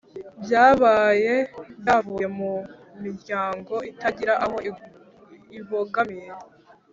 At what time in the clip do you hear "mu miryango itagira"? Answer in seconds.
2.37-4.33